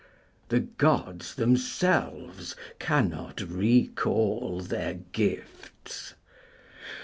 'The 0.49 0.61
Gods 0.61 1.35
themselves 1.35 2.55
cannot 2.79 3.39
recall 3.41 4.59
their 4.59 4.95
gifts.' 5.11 6.15